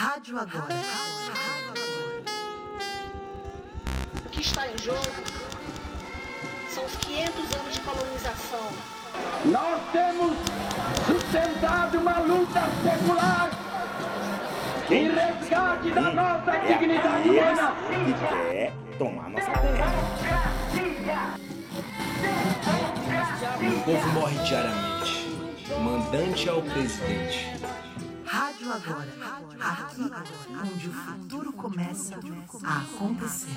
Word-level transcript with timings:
Rádio 0.00 0.38
Agora. 0.38 0.74
O 4.24 4.28
que 4.30 4.40
está 4.40 4.66
em 4.66 4.78
jogo 4.78 5.04
são 6.70 6.86
os 6.86 6.96
500 6.96 7.54
anos 7.54 7.74
de 7.74 7.80
colonização. 7.80 8.72
Nós 9.44 9.82
temos 9.92 10.38
sustentado 11.06 11.98
uma 11.98 12.18
luta 12.20 12.62
secular 12.82 13.50
em 14.90 15.10
resgate 15.10 15.90
da 15.90 16.12
nossa 16.14 16.52
dignidade 16.66 17.28
humana. 17.28 17.76
que 17.90 18.14
quer 18.14 18.72
tomar 18.96 19.28
nossa 19.28 19.50
terra. 19.50 19.92
O 23.60 23.84
povo 23.84 24.08
morre 24.14 24.38
diariamente. 24.46 25.28
Mandante 25.78 26.48
ao 26.48 26.62
presidente. 26.62 27.50
Rádio 28.70 28.92
Agora. 28.92 29.10
Aqui, 29.60 30.02
onde 30.72 30.88
o 30.88 30.92
futuro 30.92 31.52
começa 31.54 32.14
a 32.62 32.82
acontecer. 32.82 33.48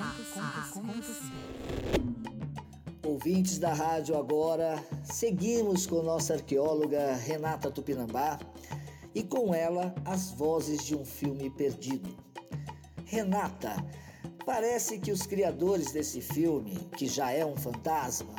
Ouvintes 3.05 3.59
da 3.59 3.73
rádio 3.73 4.17
agora, 4.17 4.83
seguimos 5.03 5.85
com 5.85 6.01
nossa 6.01 6.33
arqueóloga 6.33 7.13
Renata 7.13 7.69
Tupinambá 7.69 8.39
e 9.13 9.21
com 9.21 9.53
ela 9.53 9.93
as 10.03 10.31
vozes 10.31 10.83
de 10.83 10.95
um 10.95 11.05
filme 11.05 11.47
perdido. 11.51 12.09
Renata, 13.05 13.75
parece 14.47 14.97
que 14.97 15.11
os 15.11 15.27
criadores 15.27 15.91
desse 15.91 16.21
filme, 16.21 16.89
que 16.97 17.07
já 17.07 17.31
é 17.31 17.45
um 17.45 17.55
fantasma, 17.55 18.33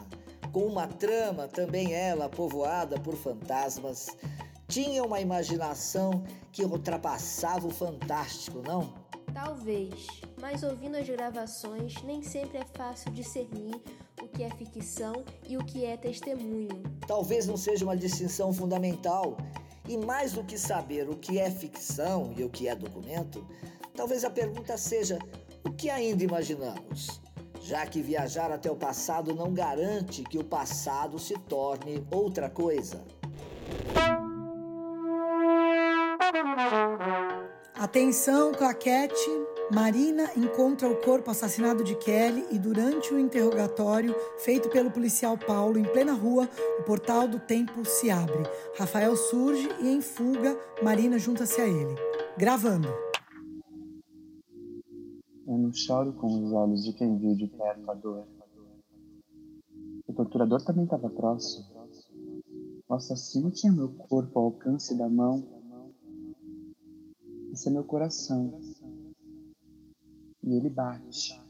com 0.51 0.67
uma 0.67 0.89
trama 0.89 1.47
também 1.47 1.93
ela 1.93 2.29
povoada 2.29 2.99
por 2.99 3.15
fantasmas, 3.15 4.09
tinham 4.67 5.07
uma 5.07 5.21
imaginação 5.21 6.25
que 6.55 6.65
ultrapassava 6.65 7.67
o 7.67 7.71
fantástico, 7.71 8.63
não? 8.65 8.95
Talvez, 9.35 10.07
mas 10.41 10.63
ouvindo 10.63 10.97
as 10.97 11.09
gravações 11.09 12.01
nem 12.05 12.23
sempre 12.23 12.59
é 12.59 12.65
fácil 12.65 13.11
discernir 13.11 13.75
o 14.23 14.29
que 14.29 14.45
é 14.45 14.51
ficção 14.51 15.25
e 15.49 15.57
o 15.57 15.65
que 15.65 15.85
é 15.85 15.97
testemunho. 15.97 16.81
Talvez 17.09 17.49
não 17.49 17.57
seja 17.57 17.85
uma 17.85 17.97
distinção 17.97 18.53
fundamental. 18.53 19.37
E 19.89 19.99
mais 19.99 20.33
do 20.33 20.45
que 20.45 20.57
saber 20.57 21.11
o 21.11 21.17
que 21.17 21.39
é 21.41 21.51
ficção 21.51 22.33
e 22.37 22.45
o 22.45 22.49
que 22.49 22.69
é 22.69 22.75
documento, 22.77 23.45
talvez 23.95 24.25
a 24.25 24.31
pergunta 24.31 24.79
seja: 24.79 25.19
o 25.65 25.73
que 25.73 25.91
ainda 25.91 26.23
imaginamos? 26.23 27.21
Já 27.61 27.85
que 27.85 28.01
viajar 28.01 28.53
até 28.53 28.71
o 28.71 28.77
passado 28.77 29.35
não 29.35 29.53
garante 29.53 30.23
que 30.23 30.39
o 30.39 30.45
passado 30.45 31.19
se 31.19 31.35
torne 31.35 32.07
outra 32.11 32.49
coisa. 32.49 33.05
Atenção, 37.75 38.53
claquete. 38.53 39.31
Marina 39.73 40.31
encontra 40.37 40.89
o 40.89 41.01
corpo 41.01 41.31
assassinado 41.31 41.83
de 41.83 41.97
Kelly 41.97 42.47
e 42.51 42.59
durante 42.59 43.13
o 43.13 43.19
interrogatório 43.19 44.15
feito 44.39 44.69
pelo 44.69 44.91
policial 44.91 45.37
Paulo 45.39 45.79
em 45.79 45.85
plena 45.85 46.13
rua, 46.13 46.49
o 46.79 46.83
portal 46.85 47.27
do 47.27 47.41
templo 47.41 47.85
se 47.85 48.11
abre. 48.11 48.43
Rafael 48.79 49.17
surge 49.17 49.69
e 49.81 49.89
em 49.89 50.01
fuga, 50.01 50.57
Marina 50.83 51.19
junta-se 51.19 51.61
a 51.61 51.67
ele. 51.67 51.95
Gravando. 52.39 52.89
Eu 55.47 55.59
não 55.59 55.73
choro 55.73 56.13
com 56.13 56.27
os 56.27 56.53
olhos 56.53 56.85
de 56.85 56.93
quem 56.93 57.19
viu 57.19 57.35
de 57.35 57.47
perto 57.49 57.91
a 57.91 57.95
dor. 57.95 58.27
O 60.07 60.13
torturador 60.13 60.63
também 60.63 60.85
estava 60.85 61.11
próximo. 61.11 61.67
O 62.89 62.95
assassino 62.95 63.51
tinha 63.51 63.73
meu 63.73 63.89
corpo 63.89 64.39
ao 64.39 64.45
alcance 64.47 64.97
da 64.97 65.09
mão. 65.09 65.64
Esse 67.55 67.69
é 67.69 67.71
meu 67.71 67.85
coração. 67.85 68.61
E 70.43 70.55
ele 70.55 70.69
bate. 70.69 71.41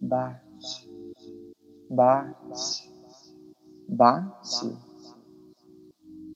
Bate. 0.00 0.90
Bate. 1.88 2.90
Bate. 3.88 4.76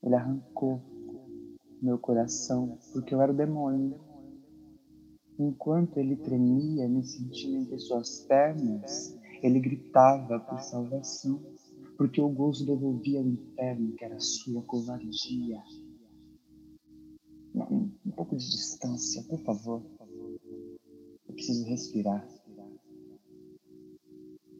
Ele 0.04 0.14
arrancou 0.14 0.80
meu 1.82 1.98
coração 1.98 2.78
porque 2.92 3.12
eu 3.12 3.20
era 3.20 3.32
o 3.32 3.36
demônio. 3.36 3.98
Enquanto 5.36 5.96
ele 5.96 6.14
tremia, 6.14 6.88
me 6.88 7.02
sentindo 7.04 7.56
entre 7.56 7.80
suas 7.80 8.20
pernas, 8.20 9.18
ele 9.42 9.58
gritava 9.58 10.38
por 10.38 10.60
salvação, 10.60 11.42
porque 11.96 12.20
o 12.20 12.28
gozo 12.28 12.64
devolvia 12.64 13.18
ao 13.18 13.26
inferno 13.26 13.96
que 13.96 14.04
era 14.04 14.20
sua 14.20 14.62
covardia. 14.62 15.60
Um, 17.54 17.90
pouco 18.16 18.36
de 18.36 18.50
distância, 18.50 19.22
por 19.24 19.40
favor. 19.40 19.82
Eu 21.26 21.34
preciso 21.34 21.64
respirar. 21.64 22.26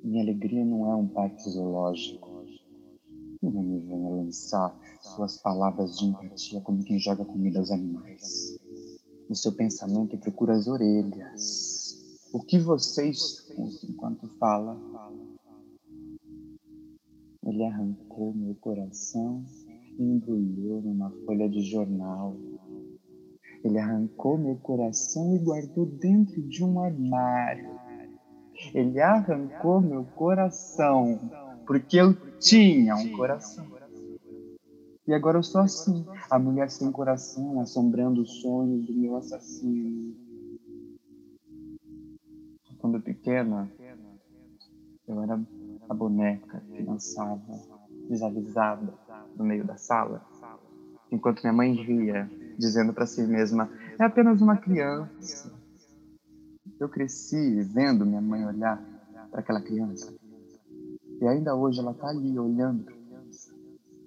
Minha 0.03 0.23
alegria 0.23 0.65
não 0.65 0.91
é 0.91 0.97
um 0.97 1.09
parque 1.09 1.49
zoológico. 1.51 2.29
Não 3.43 3.63
me 3.63 3.81
venha 3.81 4.09
lançar 4.09 4.77
suas 5.01 5.39
palavras 5.39 5.99
de 5.99 6.07
empatia 6.07 6.61
como 6.61 6.83
quem 6.83 6.99
joga 6.99 7.25
comida 7.25 7.59
aos 7.59 7.71
animais. 7.71 8.59
No 9.29 9.35
seu 9.35 9.53
pensamento 9.53 10.17
procura 10.19 10.55
as 10.55 10.67
orelhas. 10.67 11.89
O 12.33 12.41
que 12.41 12.59
você 12.59 13.09
escuta 13.09 13.87
enquanto 13.87 14.29
fala? 14.39 14.79
Ele 17.45 17.65
arrancou 17.65 18.35
meu 18.35 18.55
coração 18.55 19.45
e 19.99 20.03
embrulhou 20.03 20.83
numa 20.83 21.11
folha 21.25 21.49
de 21.49 21.63
jornal. 21.63 22.37
Ele 23.65 23.79
arrancou 23.79 24.39
meu 24.39 24.57
coração 24.57 25.35
e 25.35 25.39
guardou 25.39 25.87
dentro 25.87 26.41
de 26.43 26.65
um 26.65 26.81
armário. 26.81 27.69
Ele 28.75 29.01
arrancou 29.01 29.81
meu 29.81 30.05
coração 30.05 31.19
porque 31.67 31.97
eu 31.99 32.15
tinha 32.39 32.97
um 32.97 33.13
coração. 33.13 33.67
E 35.07 35.13
agora 35.13 35.39
eu 35.39 35.43
sou 35.43 35.61
assim, 35.61 36.05
a 36.31 36.39
mulher 36.39 36.71
sem 36.71 36.91
coração, 36.93 37.61
assombrando 37.61 38.23
os 38.23 38.41
sonhos 38.41 38.87
do 38.87 38.93
meu 38.95 39.17
assassino. 39.17 40.15
Quando 42.79 43.01
pequena, 43.01 43.71
eu 45.07 45.23
era 45.23 45.41
a 45.89 45.95
boneca 45.95 46.63
que 46.73 46.83
dançava 46.83 47.41
desavisada 48.09 48.95
no 49.37 49.45
meio 49.45 49.65
da 49.65 49.77
sala, 49.77 50.23
enquanto 51.11 51.43
minha 51.43 51.53
mãe 51.53 51.73
ria, 51.73 52.31
dizendo 52.59 52.93
para 52.93 53.07
si 53.07 53.23
mesma: 53.23 53.71
é 53.99 54.05
apenas 54.05 54.43
uma 54.43 54.57
criança. 54.57 55.53
Eu 56.81 56.89
cresci 56.89 57.63
vendo 57.63 58.05
minha 58.05 58.21
mãe 58.21 58.45
olhar 58.45 58.83
para 59.31 59.41
aquela 59.41 59.61
criança. 59.61 60.13
E 61.21 61.27
ainda 61.27 61.55
hoje 61.55 61.81
ela 61.81 61.93
está 61.93 62.09
ali 62.09 62.39
olhando 62.39 62.99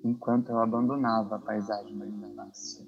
enquanto 0.04 0.50
eu 0.50 0.60
abandonava 0.60 1.36
a 1.36 1.40
paisagem 1.40 1.98
da 1.98 2.06
minha 2.06 2.28
infância. 2.28 2.86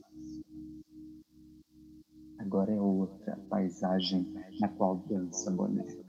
Agora 2.39 2.71
é 2.71 2.79
outra 2.79 3.37
paisagem 3.49 4.33
na 4.59 4.67
qual 4.67 4.97
dança 5.07 5.49
a 5.49 5.53
boneca. 5.53 6.03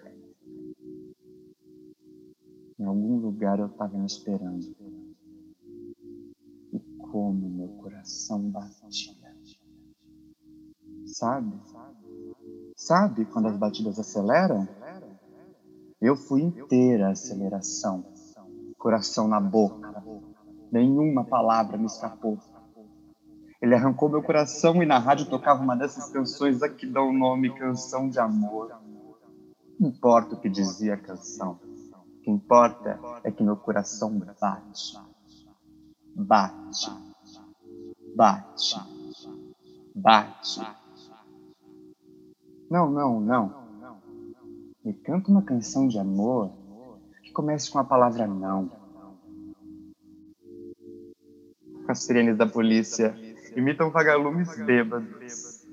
Em 2.79 2.85
algum 2.85 3.19
lugar 3.19 3.59
eu 3.59 3.67
estava 3.67 3.97
me 3.97 4.07
esperando. 4.07 4.75
E 6.73 6.79
como 6.99 7.49
meu 7.49 7.69
coração 7.69 8.51
batia. 8.51 9.24
Sabe? 11.15 11.53
Sabe 12.75 13.25
quando 13.27 13.47
as 13.47 13.57
batidas 13.57 14.01
aceleram? 14.01 14.67
Eu 16.01 16.17
fui 16.17 16.43
inteira 16.43 17.07
a 17.07 17.11
aceleração. 17.13 18.05
Coração 18.77 19.29
na 19.29 19.41
boca. 19.41 20.03
Nenhuma 20.73 21.25
palavra 21.25 21.79
me 21.79 21.87
escapou. 21.87 22.37
Ele 23.63 23.77
arrancou 23.77 24.09
meu 24.09 24.25
coração 24.25 24.83
e 24.83 24.87
na 24.87 24.99
rádio 24.99 25.31
tocava 25.31 25.63
uma 25.63 25.77
dessas 25.77 26.11
canções 26.11 26.65
a 26.65 26.69
que 26.69 26.85
dão 26.85 27.11
o 27.11 27.17
nome 27.17 27.57
Canção 27.57 28.09
de 28.09 28.19
Amor. 28.19 28.75
Não 29.79 29.91
importa 29.91 30.35
o 30.35 30.41
que 30.41 30.49
dizia 30.49 30.95
a 30.95 30.99
canção. 31.01 31.61
O 32.19 32.23
que 32.23 32.31
importa 32.31 32.99
é 33.23 33.31
que 33.31 33.45
meu 33.45 33.57
coração 33.57 34.19
bate. 34.19 34.99
Bate. 36.17 36.91
Bate. 38.17 38.77
Bate. 39.95 40.84
Não, 42.75 42.91
não, 42.91 43.21
não. 43.21 43.55
Me 44.85 44.93
canta 44.95 45.31
uma 45.31 45.43
canção 45.43 45.87
de 45.87 45.97
amor 45.97 46.51
que 47.23 47.31
comece 47.31 47.71
com 47.71 47.79
a 47.79 47.85
palavra 47.85 48.27
não. 48.27 48.69
As 51.87 52.03
sirenes 52.03 52.37
da 52.37 52.49
polícia 52.49 53.17
imitam 53.55 53.93
vagalumes 53.93 54.57
bêbados. 54.67 55.65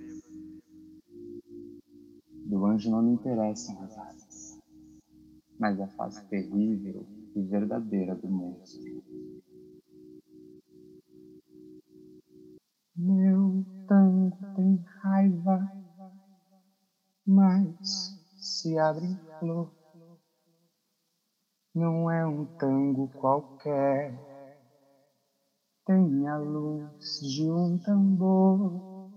Do 2.45 2.68
anjo 2.68 2.92
não 2.92 3.01
me 3.01 3.13
interessam 3.13 3.81
as 3.81 3.97
asas, 3.97 4.59
mas 5.57 5.81
a 5.81 5.88
face 5.88 6.24
terrível 6.30 7.04
e 7.36 7.42
verdadeira 7.42 8.13
do 8.13 8.27
monstro. 8.27 9.11
Se 17.83 18.78
abre 18.78 19.06
em 19.06 19.19
flor. 19.39 19.72
Não 21.74 22.12
é 22.12 22.25
um 22.25 22.45
tango 22.45 23.07
qualquer, 23.10 24.13
tem 25.86 26.28
a 26.28 26.38
luz 26.38 27.19
de 27.22 27.50
um 27.50 27.78
tambor. 27.78 29.10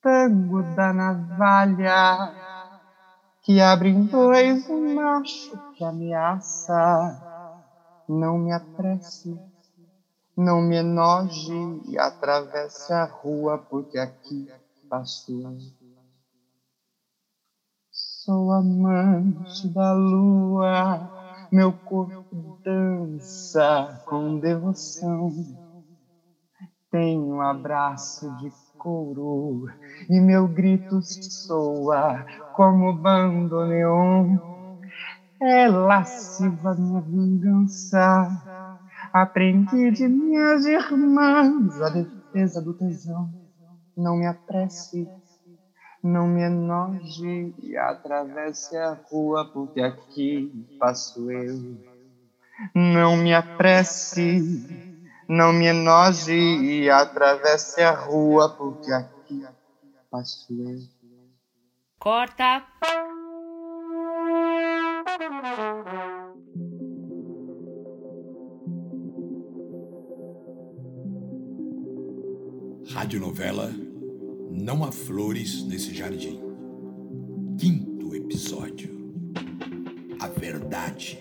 Tango 0.00 0.62
da 0.74 0.92
navalha 0.92 2.34
que 3.42 3.60
abre 3.60 3.90
em 3.90 4.04
dois 4.04 4.68
um 4.68 4.94
macho 4.94 5.58
que 5.74 5.84
ameaça. 5.84 7.24
Não 8.08 8.38
me 8.38 8.52
apresse, 8.52 9.38
não 10.36 10.62
me 10.62 10.76
enoje 10.76 11.52
atravesse 11.98 12.92
a 12.92 13.04
rua, 13.04 13.58
porque 13.58 13.98
aqui 13.98 14.50
passo 14.88 15.32
Sou 18.28 18.52
amante 18.52 19.66
da 19.72 19.94
lua, 19.94 21.10
meu 21.50 21.72
corpo 21.72 22.60
dança 22.62 24.02
com 24.04 24.38
devoção. 24.38 25.32
Tenho 26.90 27.22
um 27.22 27.40
abraço 27.40 28.30
de 28.36 28.52
couro 28.76 29.64
e 30.10 30.20
meu 30.20 30.46
grito 30.46 31.00
soa 31.00 32.26
como 32.54 32.92
bandoneon. 32.92 34.36
É 35.40 35.66
lasciva 35.66 36.74
minha 36.74 37.00
vingança, 37.00 38.28
aprendi 39.10 39.90
de 39.90 40.06
minhas 40.06 40.66
irmãs 40.66 41.80
a 41.80 41.88
defesa 41.88 42.60
do 42.60 42.74
tesão. 42.74 43.32
Não 43.96 44.18
me 44.18 44.26
apresse 44.26 45.08
não 46.02 46.26
me 46.26 46.42
enoje 46.42 47.54
e 47.62 47.76
atravesse 47.76 48.76
a 48.76 48.98
rua, 49.10 49.44
porque 49.52 49.80
aqui 49.80 50.52
passo 50.78 51.30
eu. 51.30 51.76
Não 52.74 53.16
me 53.16 53.34
apresse, 53.34 54.42
não 55.28 55.52
me 55.52 55.66
enoje 55.66 56.32
e 56.32 56.90
atravesse 56.90 57.80
a 57.82 57.92
rua, 57.92 58.50
porque 58.50 58.92
aqui 58.92 59.46
passo 60.10 60.46
eu. 60.52 60.78
Corta! 61.98 62.64
Radionovela 72.94 73.87
não 74.60 74.84
há 74.84 74.90
flores 74.90 75.64
nesse 75.64 75.94
jardim. 75.94 76.40
Quinto 77.58 78.14
episódio. 78.14 78.90
A 80.20 80.28
verdade. 80.28 81.18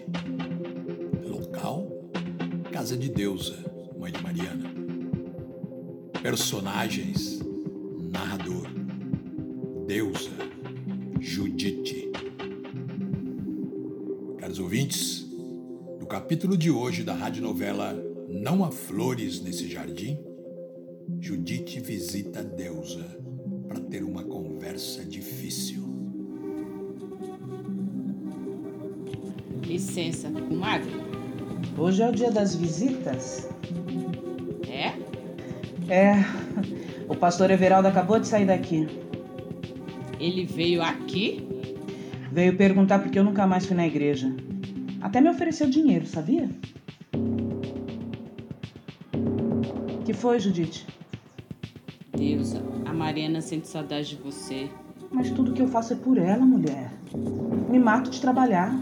Local: 1.24 1.88
Casa 2.72 2.98
de 2.98 3.10
Deusa, 3.10 3.56
mãe 3.98 4.12
de 4.12 4.22
Mariana. 4.24 4.74
Personagens: 6.22 7.39
Narrador. 8.12 8.68
Deusa. 9.86 10.31
Judite. 11.19 12.12
Caros 14.39 14.60
ouvintes, 14.60 15.28
no 16.00 16.07
capítulo 16.07 16.57
de 16.57 16.72
hoje 16.72 17.04
da 17.04 17.13
radionovela 17.13 17.94
Não 18.30 18.63
há 18.63 18.72
flores 18.72 19.42
nesse 19.42 19.69
jardim, 19.69 20.18
Judite 21.19 21.79
visita 21.79 22.43
Deusa 22.43 23.19
para 23.67 23.79
ter 23.79 24.03
uma 24.03 24.23
conversa 24.23 25.03
difícil. 25.03 25.83
Licença, 29.65 30.29
comadre. 30.29 30.91
Hoje 31.77 32.01
é 32.01 32.09
o 32.09 32.11
dia 32.11 32.31
das 32.31 32.55
visitas? 32.55 33.49
É? 34.69 34.93
É. 35.91 36.25
O 37.09 37.15
pastor 37.15 37.51
Everaldo 37.51 37.87
acabou 37.87 38.19
de 38.19 38.27
sair 38.27 38.45
daqui. 38.45 38.87
Ele 40.19 40.45
veio 40.45 40.81
aqui? 40.81 41.47
Veio 42.31 42.55
perguntar 42.55 42.99
porque 42.99 43.17
eu 43.17 43.23
nunca 43.23 43.47
mais 43.47 43.65
fui 43.65 43.75
na 43.75 43.87
igreja. 43.87 44.33
Até 45.01 45.19
me 45.19 45.29
ofereceu 45.29 45.69
dinheiro, 45.69 46.05
sabia? 46.05 46.49
Que 50.05 50.13
foi, 50.13 50.39
Judite? 50.39 50.96
A 52.85 52.94
Mariana 52.94 53.41
sente 53.41 53.67
saudade 53.67 54.09
de 54.09 54.15
você. 54.15 54.69
Mas 55.11 55.31
tudo 55.31 55.53
que 55.53 55.61
eu 55.61 55.67
faço 55.67 55.94
é 55.94 55.95
por 55.95 56.17
ela, 56.17 56.45
mulher. 56.45 56.91
Me 57.69 57.79
mato 57.79 58.09
de 58.09 58.19
trabalhar. 58.19 58.77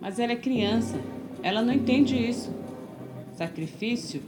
Mas 0.00 0.18
ela 0.18 0.32
é 0.32 0.36
criança. 0.36 0.98
Ela 1.42 1.62
não 1.62 1.72
entende 1.72 2.16
isso. 2.16 2.52
Sacrifício? 3.32 4.20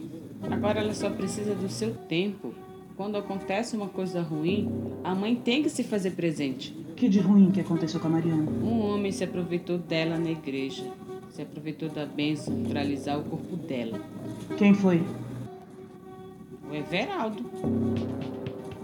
Agora 0.51 0.81
ela 0.81 0.95
só 0.95 1.11
precisa 1.11 1.55
do 1.55 1.69
seu 1.69 1.95
tempo. 1.95 2.55
Quando 2.97 3.17
acontece 3.17 3.77
uma 3.77 3.89
coisa 3.89 4.21
ruim, 4.21 4.71
a 5.03 5.15
mãe 5.15 5.35
tem 5.35 5.63
que 5.63 5.71
se 5.71 5.83
fazer 5.83 6.13
presente. 6.13 6.73
Que 6.97 7.09
de 7.09 7.19
ruim 7.19 7.51
que 7.51 7.61
aconteceu 7.61 7.99
com 7.99 8.09
a 8.09 8.11
Mariana? 8.11 8.51
Um 8.63 8.81
homem 8.81 9.11
se 9.11 9.25
aproveitou 9.25 9.79
dela 9.79 10.19
na 10.19 10.31
igreja. 10.31 10.85
Se 11.31 11.43
aproveitou 11.43 11.89
da 11.89 12.05
bênção 12.05 12.63
para 12.65 12.81
alisar 12.81 13.19
o 13.19 13.25
corpo 13.25 13.57
dela. 13.57 14.01
Quem 14.59 14.75
foi? 14.75 15.03
O 16.71 16.75
Everaldo. 16.75 17.43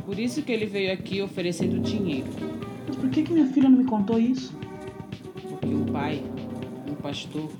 Por 0.04 0.18
isso 0.18 0.42
que 0.42 0.50
ele 0.50 0.66
veio 0.66 0.92
aqui 0.92 1.22
oferecendo 1.22 1.78
dinheiro. 1.80 2.26
Mas 2.86 2.96
por 2.96 3.08
que, 3.10 3.22
que 3.22 3.32
minha 3.32 3.46
filha 3.46 3.68
não 3.68 3.78
me 3.78 3.84
contou 3.84 4.18
isso? 4.18 4.52
Porque 5.48 5.68
um 5.68 5.86
pai, 5.86 6.22
um 6.90 6.94
pastor, 6.94 7.50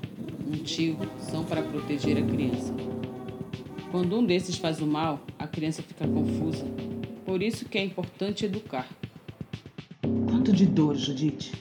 um 0.45 0.51
tio 0.63 0.97
são 1.19 1.43
para 1.43 1.61
proteger 1.61 2.17
a 2.17 2.21
criança. 2.21 2.73
Quando 3.91 4.17
um 4.17 4.25
desses 4.25 4.57
faz 4.57 4.81
o 4.81 4.85
mal, 4.85 5.21
a 5.39 5.47
criança 5.47 5.81
fica 5.81 6.05
confusa. 6.07 6.65
Por 7.25 7.41
isso 7.41 7.65
que 7.65 7.77
é 7.77 7.83
importante 7.83 8.45
educar. 8.45 8.87
Quanto 10.29 10.51
de 10.51 10.65
dor, 10.65 10.95
Judite. 10.95 11.53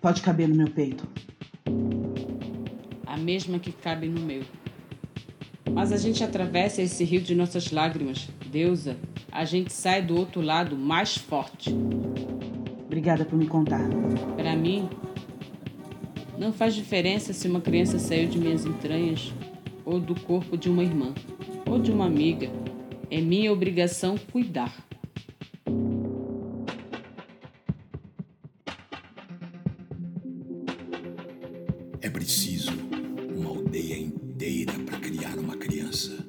Pode 0.00 0.22
caber 0.22 0.48
no 0.48 0.54
meu 0.54 0.70
peito. 0.70 1.06
A 3.06 3.16
mesma 3.16 3.58
que 3.58 3.72
cabe 3.72 4.08
no 4.08 4.20
meu. 4.20 4.42
Mas 5.80 5.92
a 5.92 5.96
gente 5.96 6.22
atravessa 6.22 6.82
esse 6.82 7.02
rio 7.04 7.22
de 7.22 7.34
nossas 7.34 7.70
lágrimas. 7.70 8.28
Deusa, 8.52 8.98
a 9.32 9.46
gente 9.46 9.72
sai 9.72 10.02
do 10.02 10.14
outro 10.14 10.42
lado 10.42 10.76
mais 10.76 11.16
forte. 11.16 11.74
Obrigada 12.84 13.24
por 13.24 13.38
me 13.38 13.46
contar. 13.46 13.88
Para 14.36 14.54
mim, 14.54 14.90
não 16.38 16.52
faz 16.52 16.74
diferença 16.74 17.32
se 17.32 17.48
uma 17.48 17.62
criança 17.62 17.98
saiu 17.98 18.28
de 18.28 18.38
minhas 18.38 18.66
entranhas 18.66 19.32
ou 19.82 19.98
do 19.98 20.14
corpo 20.20 20.54
de 20.54 20.68
uma 20.68 20.84
irmã 20.84 21.14
ou 21.66 21.78
de 21.78 21.90
uma 21.90 22.04
amiga. 22.04 22.50
É 23.10 23.18
minha 23.22 23.50
obrigação 23.50 24.18
cuidar. 24.30 24.89
Criança. 36.00 36.24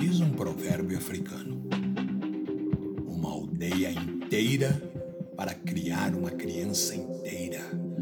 Diz 0.00 0.20
um 0.20 0.30
provérbio 0.30 0.96
africano. 0.96 1.62
Uma 3.06 3.30
aldeia 3.30 3.90
inteira 3.90 4.72
para 5.36 5.54
criar 5.54 6.14
uma 6.14 6.30
criança 6.30 6.94
inteira, 6.94 7.60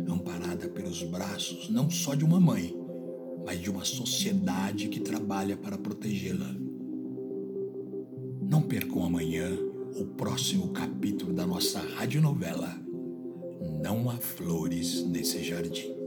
amparada 0.08 0.68
pelos 0.68 1.02
braços 1.02 1.68
não 1.70 1.90
só 1.90 2.14
de 2.14 2.24
uma 2.24 2.38
mãe, 2.38 2.74
mas 3.44 3.60
de 3.60 3.70
uma 3.70 3.84
sociedade 3.84 4.88
que 4.88 5.00
trabalha 5.00 5.56
para 5.56 5.78
protegê-la. 5.78 6.54
Não 8.40 8.62
percam 8.62 9.04
amanhã 9.04 9.50
o 9.96 10.04
próximo 10.04 10.68
capítulo 10.68 11.32
da 11.32 11.46
nossa 11.46 11.80
radionovela 11.80 12.78
Não 13.82 14.08
há 14.10 14.16
flores 14.16 15.04
nesse 15.06 15.42
jardim. 15.42 16.01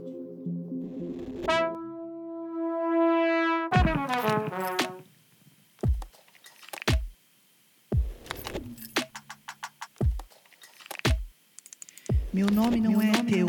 Meu 12.36 12.48
nome 12.50 12.78
não, 12.78 13.00
é, 13.00 13.12
teu 13.22 13.46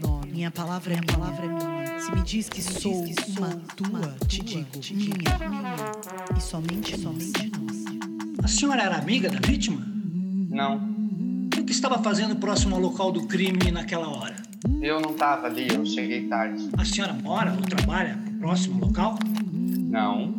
nome. 0.00 0.30
Minha 0.30 0.48
palavra 0.48 0.94
é 0.94 1.00
minha. 1.00 1.12
Palavra 1.12 1.44
é 1.44 1.48
minha. 1.48 1.98
Se 1.98 2.12
me 2.12 2.22
diz 2.22 2.48
que 2.48 2.62
sou 2.62 3.04
uma 3.36 3.48
tua, 3.74 4.14
te 4.28 4.40
digo 4.44 4.68
minha, 4.94 5.50
minha. 5.50 5.74
E 6.36 6.40
somente, 6.40 6.96
somente 7.00 7.50
nossa. 7.50 8.44
A 8.44 8.46
senhora 8.46 8.80
era 8.84 8.96
amiga 8.98 9.28
da 9.28 9.40
vítima? 9.44 9.84
Não, 10.48 10.80
E 11.56 11.58
o 11.62 11.64
que 11.64 11.72
estava 11.72 12.00
fazendo 12.00 12.36
próximo 12.36 12.76
ao 12.76 12.80
local 12.80 13.10
do 13.10 13.26
crime 13.26 13.72
naquela 13.72 14.06
hora? 14.08 14.36
eu 14.80 15.00
não 15.00 15.10
estava 15.10 15.48
ali, 15.48 15.66
eu 15.74 15.84
cheguei 15.84 16.28
tarde. 16.28 16.68
A 16.78 16.84
senhora 16.84 17.14
mora 17.14 17.52
ou 17.52 17.62
trabalha 17.62 18.20
próximo 18.38 18.80
ao 18.80 18.86
local? 18.88 19.18
Não, 19.52 20.32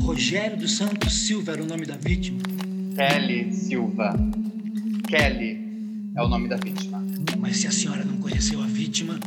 Rogério 0.00 0.56
dos 0.56 0.78
Santos 0.78 1.26
Silva 1.26 1.52
era 1.52 1.62
o 1.62 1.66
nome 1.66 1.84
da 1.84 1.96
vítima. 1.98 2.40
Kelly 2.96 3.52
Silva. 3.52 4.16
Kelly. 5.06 5.67
É 6.18 6.22
o 6.22 6.26
nome 6.26 6.48
da 6.48 6.56
vítima. 6.56 7.00
Mas 7.38 7.58
se 7.58 7.68
a 7.68 7.70
senhora 7.70 8.04
não 8.04 8.16
conheceu 8.16 8.60
a 8.60 8.66
vítima, 8.66 9.20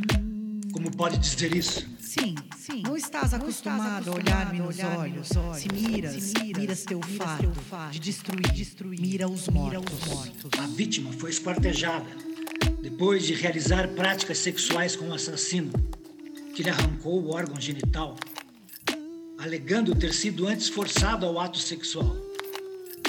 como 0.74 0.92
pode 0.92 1.18
dizer 1.20 1.56
isso? 1.56 1.88
Sim, 1.98 2.36
sim. 2.58 2.82
Não 2.82 2.98
estás 2.98 3.34
acostumado 3.34 4.12
a 4.12 4.14
olhar-me 4.14 4.60
nos 4.60 4.78
olhos. 4.80 5.30
Se 5.56 5.70
miras, 5.72 6.34
miras 6.54 6.84
teu 6.84 7.00
fardo 7.02 7.54
de 7.92 7.98
destruir, 7.98 8.52
destruir. 8.52 9.00
Mira 9.00 9.30
os 9.30 9.48
mortos. 9.48 10.02
A 10.60 10.68
vítima 10.68 11.14
foi 11.14 11.30
esquartejada 11.30 12.10
depois 12.82 13.26
de 13.26 13.36
realizar 13.36 13.88
práticas 13.88 14.40
sexuais 14.40 14.94
com 14.94 15.08
o 15.08 15.14
assassino, 15.14 15.72
que 16.54 16.62
lhe 16.62 16.70
arrancou 16.70 17.24
o 17.24 17.34
órgão 17.34 17.56
genital, 17.58 18.18
alegando 19.40 19.96
ter 19.96 20.14
sido 20.14 20.46
antes 20.46 20.68
forçado 20.68 21.26
ao 21.26 21.40
ato 21.40 21.58
sexual 21.58 22.14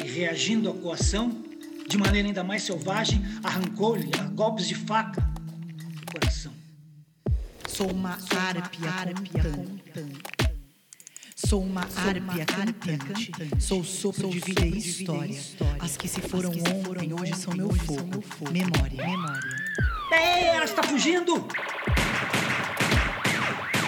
e 0.00 0.06
reagindo 0.06 0.70
à 0.70 0.72
coação 0.72 1.50
de 1.88 1.98
maneira 1.98 2.28
ainda 2.28 2.44
mais 2.44 2.62
selvagem, 2.62 3.22
arrancou-lhe 3.42 4.10
a 4.18 4.24
golpes 4.24 4.66
de 4.66 4.74
faca 4.74 5.22
o 6.02 6.12
coração. 6.12 6.52
Sou 7.66 7.90
uma 7.90 8.18
árpia 8.36 8.92
cantante. 8.92 10.22
Sou 11.34 11.62
uma 11.62 11.82
árpia 11.96 12.44
cantante. 12.44 13.32
Sou 13.58 13.80
o 13.80 13.84
sopro 13.84 14.30
de 14.30 14.38
vida 14.38 14.66
e 14.66 14.78
história. 14.78 15.40
As 15.80 15.96
que 15.96 16.06
se 16.06 16.20
foram 16.20 16.50
ontem, 16.50 17.12
hoje 17.12 17.34
são 17.34 17.54
meu 17.54 17.70
fogo. 17.70 18.22
Memória, 18.50 19.06
memória. 19.06 19.56
Ei, 20.12 20.44
ela 20.44 20.64
está 20.64 20.82
fugindo! 20.82 21.46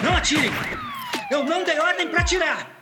Não 0.03 0.17
atirem! 0.17 0.51
Eu 1.31 1.43
não 1.43 1.63
dei 1.63 1.79
ordem 1.79 2.09
para 2.09 2.21
atirar! 2.21 2.74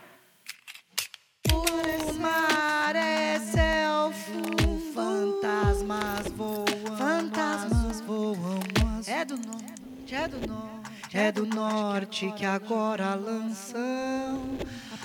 É 10.24 10.28
do 10.28 10.46
norte. 10.46 11.16
É 11.16 11.32
do 11.32 11.46
norte 11.46 12.32
que 12.32 12.46
agora 12.46 13.14
lançam 13.14 14.56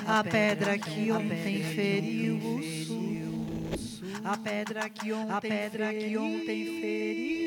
a 0.07 0.23
pedra 0.23 0.77
que 0.77 1.11
ontem 1.11 1.63
feriu 1.63 2.37
o 2.37 2.63
sul. 2.85 3.19
A 4.23 4.37
pedra 4.37 4.89
que 4.89 5.11
ontem, 5.11 5.33
a 5.33 5.41
pedra 5.41 5.93
que 5.93 6.17
ontem 6.17 6.65
feriu 6.81 7.38